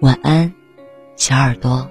[0.00, 0.52] 晚安，
[1.16, 1.90] 小耳朵。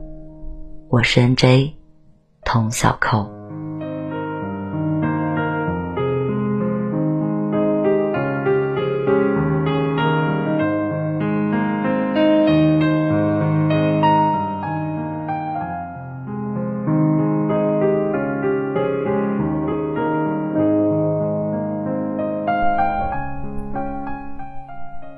[0.91, 1.77] 我是 N.J.
[2.43, 3.31] 童小扣。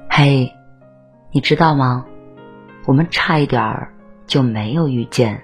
[0.08, 0.54] 嘿，
[1.32, 2.06] 你知道吗？
[2.86, 3.92] 我们差一点儿
[4.28, 5.44] 就没有遇见。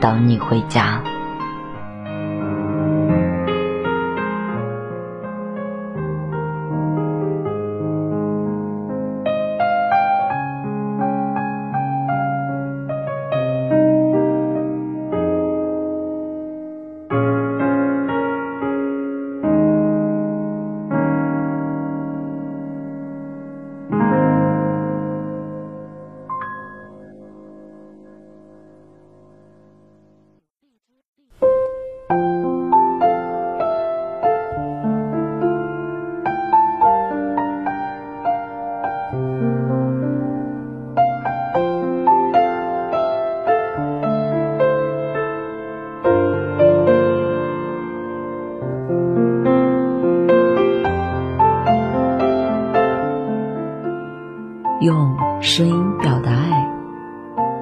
[0.00, 1.19] 等你回家。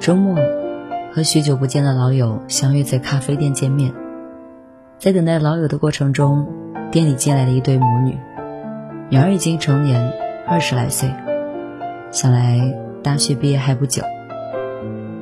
[0.00, 0.34] 周末，
[1.12, 3.92] 和许久不见的老友相约在咖啡店见面。
[4.98, 6.48] 在等待老友的过程中，
[6.90, 8.18] 店里进来了一对母女，
[9.10, 10.10] 女儿已经成年，
[10.48, 11.10] 二十来岁，
[12.10, 14.02] 想来大学毕业还不久。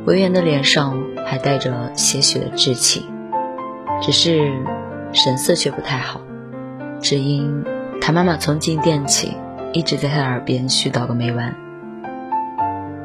[0.07, 0.97] 维园的脸上
[1.27, 3.05] 还带着些许的稚气，
[4.01, 4.49] 只是
[5.13, 6.21] 神色却不太好，
[7.01, 7.65] 只因
[8.01, 9.37] 他妈妈从进店起
[9.73, 11.57] 一直在他耳边絮叨个没完。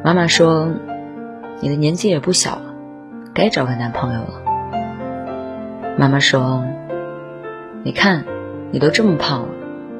[0.03, 0.69] 妈妈说
[1.63, 2.73] ：“你的年纪也不小了，
[3.33, 4.43] 该找个男朋友了。”
[5.97, 6.65] 妈妈说
[7.83, 8.25] ：“你看，
[8.71, 9.47] 你都这么胖了，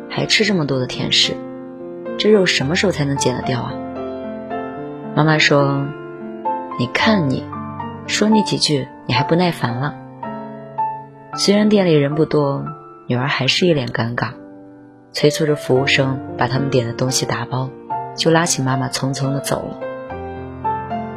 [0.09, 1.33] 还吃这么多的甜食，
[2.17, 3.73] 这肉什么时候才能减得掉啊？”
[5.15, 5.85] 妈妈说。
[6.79, 7.43] 你看你，
[8.07, 9.93] 说你几句，你还不耐烦了。
[11.35, 12.65] 虽然店里人不多，
[13.05, 14.29] 女儿还是一脸尴尬，
[15.11, 17.69] 催促着服务生把他们点的东西打包，
[18.15, 19.92] 就拉起妈妈匆匆的走了。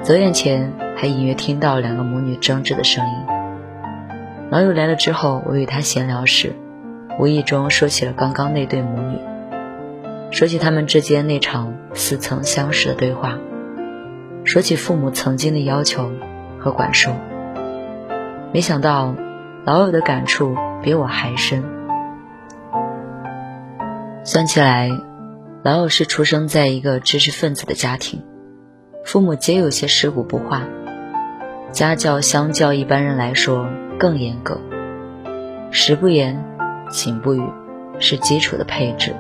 [0.07, 3.13] 走远前还隐约听到两个母女争执的声音。
[4.53, 6.55] 老友来了之后，我与他闲聊时，
[7.19, 9.19] 无意中说起了刚刚那对母女，
[10.31, 13.37] 说起他们之间那场似曾相识的对话。
[14.45, 16.13] 说起父母曾经的要求
[16.61, 17.11] 和管束，
[18.55, 19.13] 没想到
[19.65, 20.55] 老友的感触
[20.85, 21.65] 比我还深。
[24.23, 24.89] 算起来，
[25.65, 28.23] 老友是出生在一个知识分子的家庭，
[29.07, 30.65] 父母皆有些尸骨不化，
[31.71, 33.69] 家教相较一般人来说
[34.01, 34.61] 更严格，
[35.71, 36.45] 食不言，
[36.91, 37.41] 寝不语
[38.01, 39.15] 是基础的配置，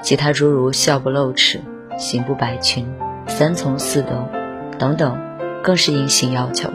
[0.00, 1.60] 其他诸如笑不露齿，
[1.98, 2.90] 行不摆裙。
[3.26, 4.30] 三从四德，
[4.78, 5.20] 等等，
[5.62, 6.70] 更是硬性要求。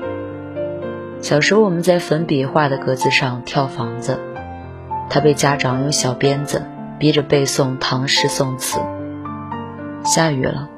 [1.22, 4.20] 小时候我们在粉笔画的格子上跳房子，
[5.10, 6.62] 他被家长用小鞭子
[7.00, 8.80] 逼着背诵唐诗宋词。
[10.04, 10.70] 下雨了，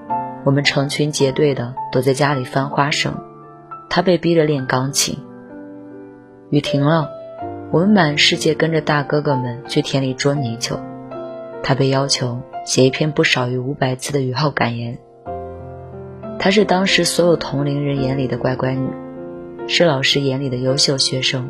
[0.45, 3.13] 我们成群结队的躲在家里翻花绳，
[3.89, 5.17] 他被逼着练钢琴。
[6.49, 7.09] 雨停了，
[7.71, 10.79] 我们满世界跟着大哥哥们去田里捉泥鳅，
[11.63, 14.99] 他被要求写一篇不少于五百字的雨后感言。
[16.39, 18.89] 她是当时所有同龄人眼里的乖乖女，
[19.67, 21.49] 是老师眼里的优秀学生，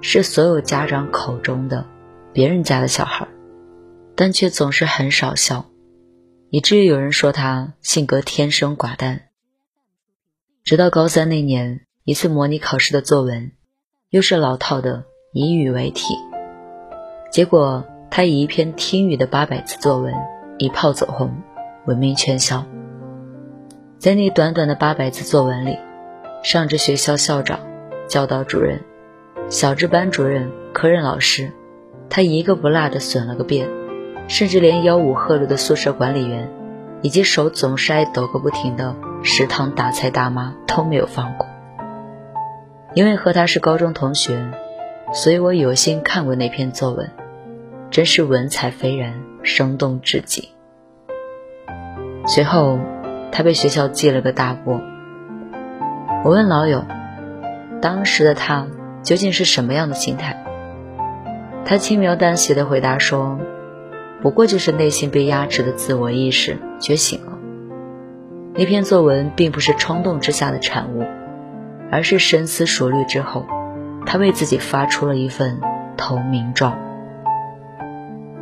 [0.00, 1.84] 是所有家长口中的
[2.32, 3.28] 别人家的小孩，
[4.16, 5.66] 但却总是很少笑，
[6.54, 9.22] 以至于有人说他性格天生寡淡。
[10.62, 13.50] 直到高三那年一次模拟考试的作文，
[14.10, 15.02] 又是老套的
[15.32, 16.14] 以语为题，
[17.32, 20.14] 结果他以一篇听雨的八百字作文
[20.58, 21.42] 一炮走红，
[21.86, 22.64] 闻名全校。
[23.98, 25.76] 在那短短的八百字作文里，
[26.44, 27.58] 上至学校校长、
[28.06, 28.80] 教导主任，
[29.50, 31.50] 小至班主任、科任老师，
[32.08, 33.68] 他一个不落的损了个遍，
[34.28, 36.48] 甚至连吆五喝六的宿舍管理员，
[37.02, 41.46] 以及手总是爱抖个不停的食堂打菜大妈都没有放过。
[42.94, 44.50] 因为和他是高中同学，
[45.12, 47.10] 所以我有幸看过那篇作文，
[47.90, 50.50] 真是文采斐然，生动至极。
[52.26, 52.78] 随后。
[53.36, 54.80] 他被学校记了个大过。
[56.24, 56.84] 我问老友，
[57.82, 58.68] 当时的他
[59.02, 60.44] 究竟是什么样的心态？
[61.64, 63.40] 他轻描淡写的回答说
[64.24, 67.32] ：“不过就是内心被压制的自我意识觉醒了。
[68.54, 71.04] 那篇作文并不是冲动之下的产物，
[71.92, 73.44] 而是深思熟虑之后，
[74.06, 75.60] 他为自己发出了一份
[75.98, 76.74] 投名状。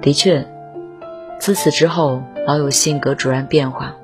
[0.00, 0.46] 的确，
[1.40, 3.96] 自此之后，老友性格陡然变化。”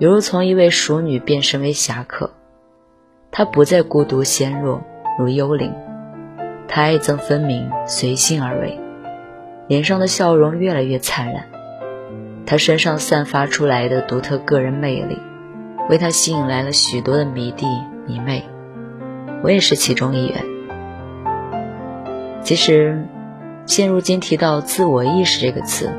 [0.00, 2.32] 犹如从一位淑女变身为侠客，
[3.30, 4.82] 他不再孤独纤弱
[5.20, 5.72] 如幽灵，
[6.66, 8.80] 他爱憎分明，随性而为，
[9.68, 11.44] 脸上的笑容越来越灿烂。
[12.46, 15.18] 他身上散发出来的独特个人魅力，
[15.88, 17.66] 为他吸引来了许多的迷弟
[18.06, 18.44] 迷妹，
[19.42, 20.44] 我也是其中一员。
[22.42, 23.04] 其实，
[23.66, 25.90] 现如今提到自我意识这个词，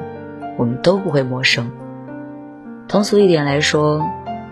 [0.58, 1.70] 我们都不会陌生。
[2.88, 4.02] 通俗一点来说，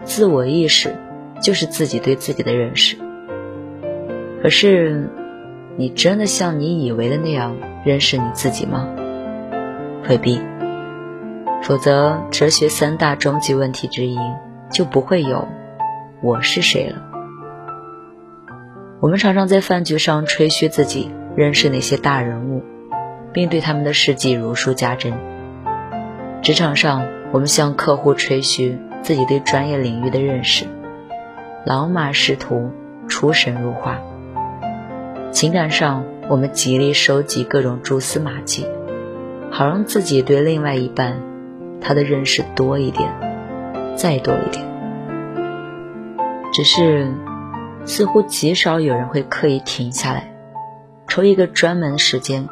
[0.04, 0.94] 自我意识
[1.42, 2.98] 就是自己对自己的认识。
[4.44, 5.10] 可是，
[5.78, 7.56] 你真的像你以为的那样
[7.86, 8.90] 认识你自己吗？
[10.08, 10.42] 回避。
[11.62, 14.18] 否则，哲学三大终极问题之一
[14.72, 15.48] 就不会有
[16.22, 17.02] “我是谁”了。
[19.00, 22.64] 我们常常在饭局上吹嘘自己认识那些大人物，
[23.34, 25.14] 并对他们的事迹如数家珍。
[26.42, 27.06] 职场上。
[27.32, 30.66] 我们向客户吹嘘自己对专业领域的认识，
[31.66, 32.72] 老马识途，
[33.10, 33.98] 出神入化。
[35.32, 38.66] 情感上，我们极力收集各种蛛丝马迹，
[39.52, 41.22] 好让自己对另外一半
[41.80, 43.10] 他的认识多一点，
[43.96, 44.66] 再多一点。
[46.52, 47.12] 只是
[47.86, 50.34] 似乎极少有人会刻意停下来，
[51.08, 52.48] 抽一个专门时间，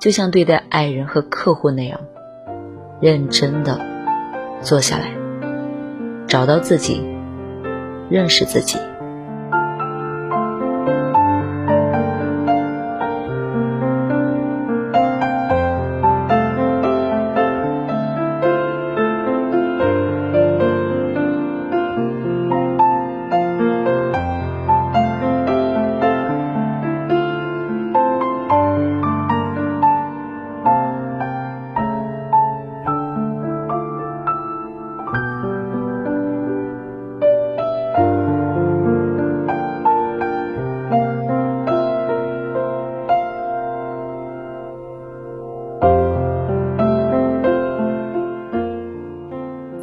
[0.00, 2.00] 就像对待爱人和客户那样，
[3.00, 3.80] 认真的
[4.60, 5.14] 坐下来，
[6.26, 7.06] 找到自己，
[8.10, 8.78] 认识自己。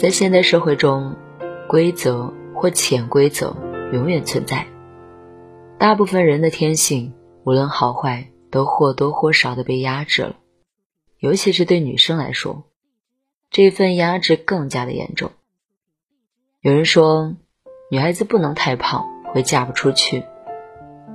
[0.07, 1.17] 在现代社会中，
[1.67, 3.57] 规则或潜规则
[3.91, 4.65] 永远存在。
[5.77, 10.37] 大部分人的天性，无论好坏，都或多或少的被压制了。
[11.19, 12.63] 尤其是对女生来说，
[13.51, 15.31] 这份压制更加的严重。
[16.61, 17.35] 有人说，
[17.91, 20.23] 女孩子不能太胖，会嫁不出去；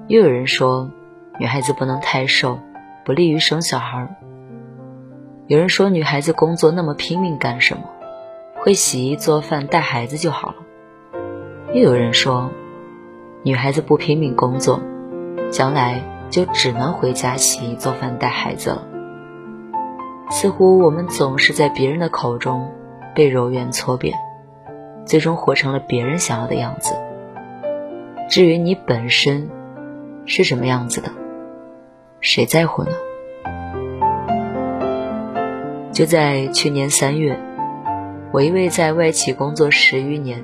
[0.06, 0.90] 又有人说，
[1.40, 2.58] 女孩子不能太瘦，
[3.06, 4.14] 不利于生小孩。
[5.46, 7.84] 有人说，女孩子工作那么拼命干什么？
[8.64, 10.54] 会洗衣做饭带孩子就好了。
[11.74, 12.52] 又有人说，
[13.42, 14.80] 女孩子不拼命工作，
[15.50, 16.00] 将来
[16.30, 18.86] 就只能回家洗衣做饭带孩子了。
[20.30, 22.70] 似乎我们总是在别人的口中
[23.16, 24.16] 被柔圆搓扁，
[25.04, 26.94] 最终活成了别人想要的样子。
[28.30, 29.50] 至于你本身
[30.24, 31.10] 是什么样子的，
[32.20, 32.92] 谁在乎呢？
[35.92, 37.36] 就在去年三月。
[38.32, 40.42] 我一位在外企工作十余年、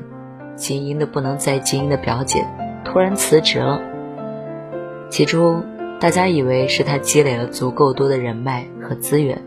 [0.56, 2.44] 精英的不能再精英的表姐，
[2.84, 3.80] 突然辞职了。
[5.08, 5.62] 起初，
[5.98, 9.42] 大家以为是她积累了足够多的人脉和资源，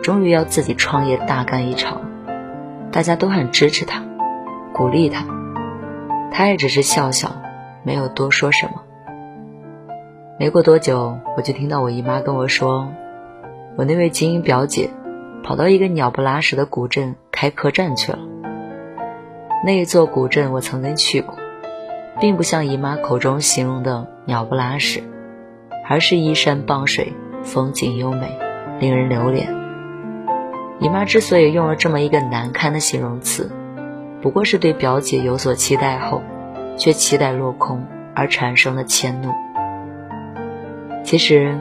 [0.00, 2.00] 终于要自己创业大干一场，
[2.92, 4.04] 大家都很支持她，
[4.72, 5.26] 鼓励她。
[6.30, 7.32] 她也只是笑笑，
[7.82, 8.74] 没有多说什么。
[10.38, 12.88] 没过多久，我就听到我姨妈跟我说，
[13.76, 14.90] 我那位精英表姐。
[15.42, 18.18] 跑到一个鸟不拉屎的古镇开客栈去了。
[19.64, 21.36] 那一座古镇我曾经去过，
[22.20, 25.02] 并不像姨妈口中形容的鸟不拉屎，
[25.88, 28.38] 而是依山傍水，风景优美，
[28.80, 29.48] 令人留恋。
[30.80, 33.50] 姨妈之所以用了这么一个难堪的形容词，
[34.20, 36.22] 不过是对表姐有所期待后，
[36.76, 39.32] 却期待落空而产生的迁怒。
[41.04, 41.56] 其实，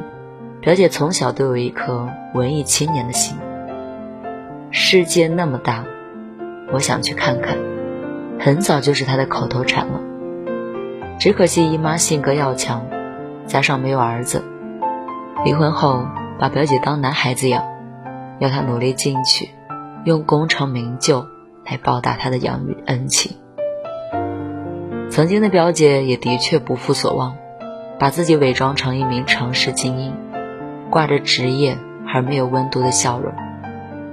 [0.59, 3.38] 表姐从小都有一颗文艺青年的心。
[4.93, 5.86] 世界那么大，
[6.74, 7.57] 我想去看看。
[8.41, 10.01] 很早就是他的口头禅了。
[11.17, 12.86] 只可惜姨妈性格要强，
[13.45, 14.43] 加上没有儿子，
[15.45, 16.05] 离婚后
[16.38, 17.63] 把表姐当男孩子养，
[18.39, 19.51] 要她努力进取，
[20.03, 21.25] 用功成名就
[21.65, 23.38] 来报答她的养育恩情。
[25.10, 27.38] 曾经的表姐也的确不负所望，
[27.98, 30.13] 把自己伪装成一名城市精英，
[30.89, 31.77] 挂着职业
[32.13, 33.31] 而没有温度的笑容。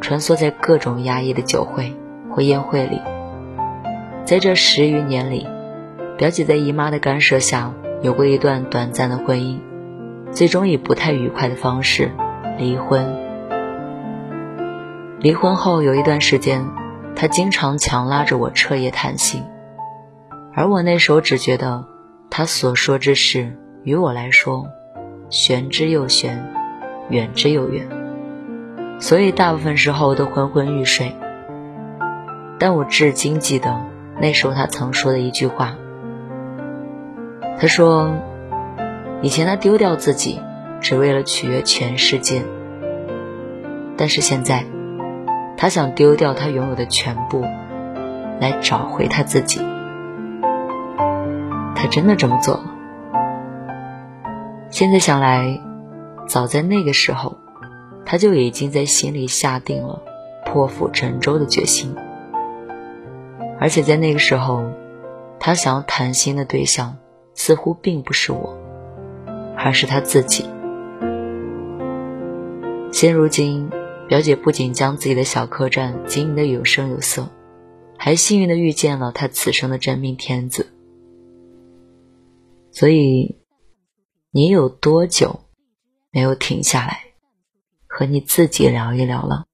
[0.01, 1.95] 穿梭在各种压抑的酒会
[2.31, 3.01] 或宴会里，
[4.25, 5.47] 在这十余年里，
[6.17, 9.59] 表姐在姨妈的干涉下有过一段短暂的婚姻，
[10.31, 12.13] 最终以不太愉快的方式
[12.59, 13.07] 离婚。
[15.21, 16.65] 离婚后有一段时间，
[17.17, 19.43] 她经常强拉着我彻夜谈心，
[20.55, 21.85] 而我那时候只觉得
[22.31, 24.67] 她所说之事于我来说，
[25.29, 26.53] 玄之又玄，
[27.11, 27.98] 远之又远。
[29.01, 31.15] 所以大部分时候都昏昏欲睡，
[32.59, 33.81] 但我至今记得
[34.21, 35.77] 那时候他曾说的一句话。
[37.61, 38.11] 他说
[39.23, 40.41] ：“以前他丢掉自己，
[40.81, 42.43] 只为了取悦全世界。
[43.97, 44.65] 但是现在，
[45.57, 47.43] 他想丢掉他拥有的全部，
[48.41, 49.61] 来找回他自己。
[51.75, 52.65] 他真的这么做了。
[54.71, 55.61] 现在想来，
[56.27, 57.39] 早在那个时候。”
[58.11, 60.03] 他就已经在心里下定了
[60.47, 61.95] 破釜沉舟的决心，
[63.61, 64.65] 而且在那个时候，
[65.39, 66.97] 他想要谈心的对象
[67.35, 68.57] 似乎并不是我，
[69.59, 70.47] 而是他自己。
[72.91, 73.69] 现如今，
[74.09, 77.29] 表姐不仅将自己的小客栈经营的有声有色，
[77.99, 80.73] 还幸运的遇见了他此生的真命天子。
[82.73, 83.37] 所以，
[84.31, 85.41] 你有多久
[86.11, 87.08] 没有停下来？
[87.99, 89.45] 和你自己聊一聊了。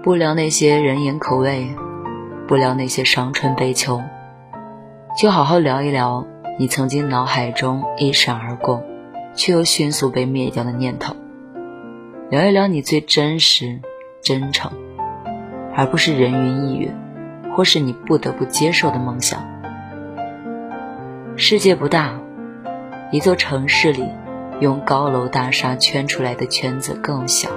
[0.00, 1.74] 不聊那些人言可畏
[2.46, 4.00] 不聊那些伤春悲秋。
[5.20, 6.26] 就好好聊一聊
[6.58, 8.82] 你曾经脑海中一闪而过，
[9.34, 11.14] 却又迅速被灭掉的念头。
[12.30, 13.80] 聊一聊你最真实、
[14.22, 14.72] 真诚，
[15.76, 16.90] 而不是人云亦云，
[17.54, 19.46] 或是你不得不接受的梦想。
[21.36, 22.18] 世界不大，
[23.12, 24.08] 一座城市里，
[24.60, 27.50] 用高楼大厦圈出来的圈子更小。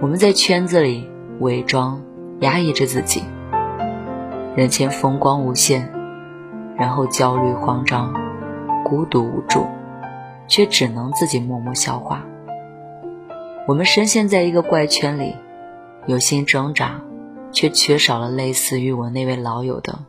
[0.00, 1.10] 我们在圈子里
[1.40, 2.02] 伪装、
[2.40, 3.22] 压抑着自己，
[4.56, 5.92] 人前风光无限，
[6.82, 8.12] 然后焦虑、慌张、
[8.84, 9.64] 孤独、无助，
[10.48, 12.24] 却只能自己默默消化。
[13.68, 15.36] 我们深陷在一个怪圈里，
[16.06, 17.00] 有心挣扎，
[17.52, 20.00] 却缺少了类似于我那位老友的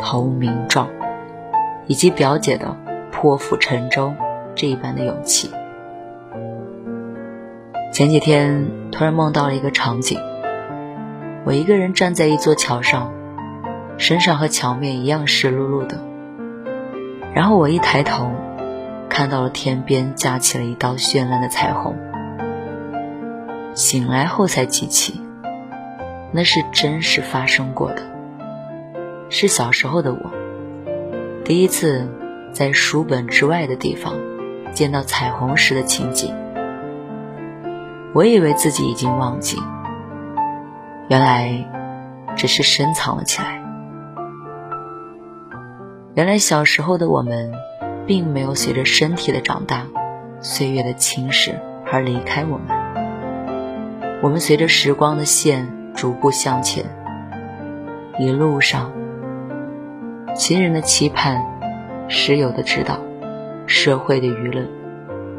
[0.00, 0.88] 投名状，
[1.86, 2.76] 以及表姐的
[3.12, 4.12] 破釜沉舟
[4.56, 5.48] 这一般的勇气。
[7.92, 10.18] 前几天突然梦到了一个场景，
[11.44, 13.12] 我一个人站在一座桥上，
[13.96, 16.15] 身上和桥面一样湿漉漉的。
[17.36, 18.30] 然后我一抬头，
[19.10, 21.94] 看到了天边架起了一道绚烂的彩虹。
[23.74, 25.20] 醒来后才记起，
[26.32, 28.02] 那是真实发生过的，
[29.28, 30.30] 是小时候的我，
[31.44, 32.08] 第一次
[32.52, 34.14] 在书本之外的地方
[34.72, 36.34] 见到彩虹时的情景。
[38.14, 39.58] 我以为自己已经忘记，
[41.08, 41.66] 原来
[42.34, 43.65] 只是深藏了起来。
[46.16, 47.52] 原来小时候的我们，
[48.06, 49.86] 并没有随着身体的长大、
[50.40, 51.52] 岁月的侵蚀
[51.92, 54.20] 而离开我们。
[54.22, 56.86] 我们随着时光的线逐步向前，
[58.18, 58.92] 一路上，
[60.34, 61.44] 亲人的期盼、
[62.08, 62.98] 室友的指导、
[63.66, 64.66] 社会的舆论，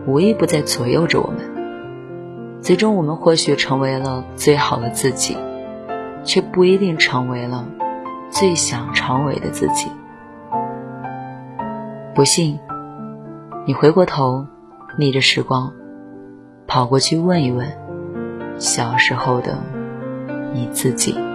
[0.06, 2.62] 无一不在左右着我们。
[2.62, 5.36] 最终，我们或许成为了最好的自己，
[6.24, 7.66] 却不一定成为了
[8.30, 9.90] 最想成为的自己。
[12.18, 12.60] 不信，
[13.68, 14.48] 你回过头，
[14.98, 15.72] 逆着时光，
[16.66, 17.72] 跑过去问一问
[18.58, 19.60] 小时候的
[20.52, 21.27] 你自己。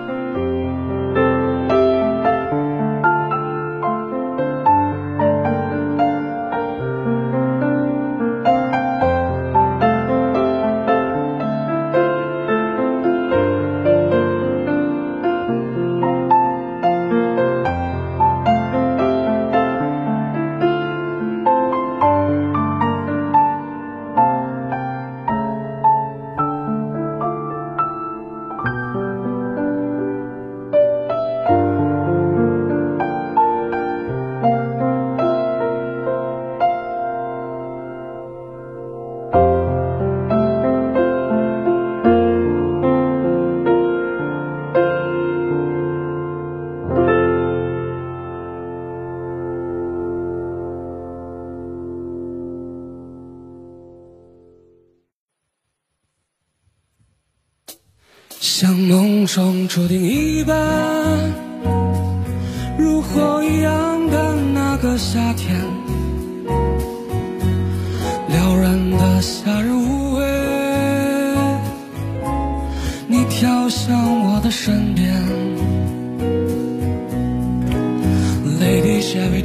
[59.33, 60.55] 中注定一般，
[62.77, 65.59] 如火一样的那个夏天，
[68.29, 70.27] 撩人的夏日午夜，
[73.09, 75.11] 你跳向我的身边
[78.61, 79.43] ，Lady Shabby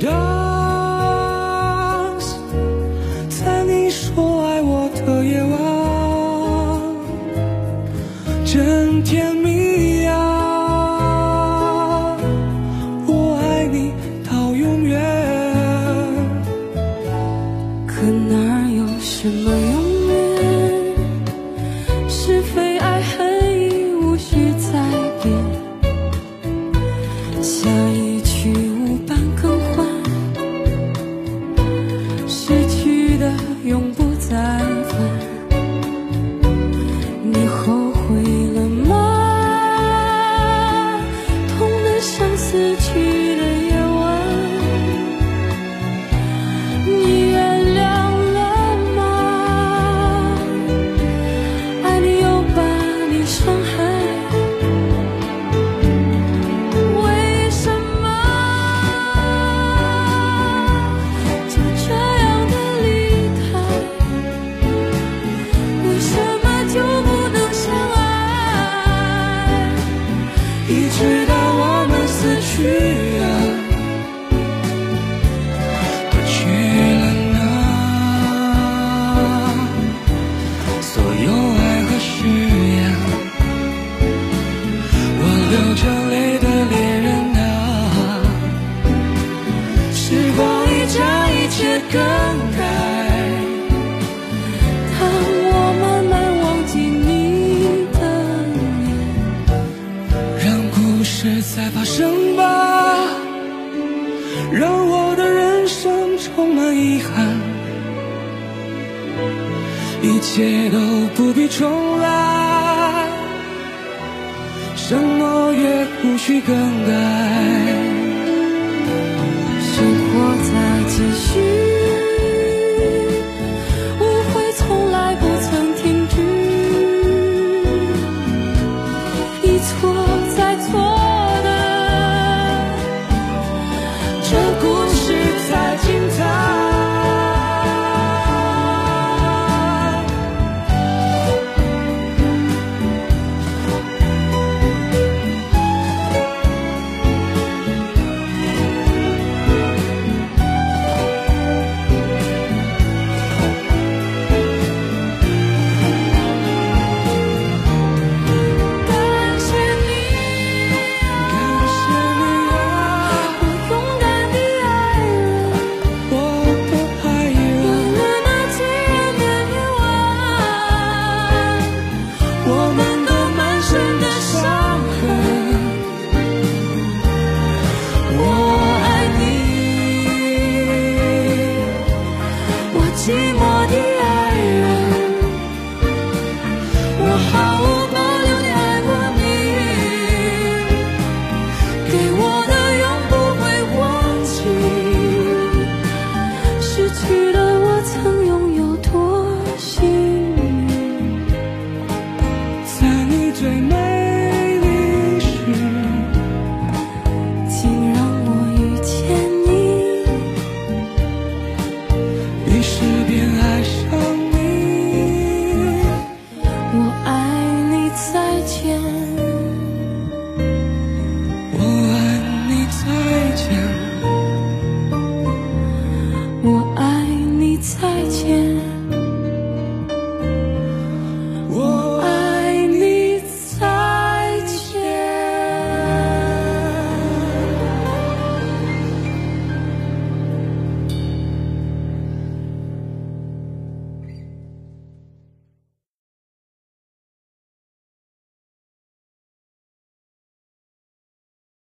[33.67, 34.06] 永不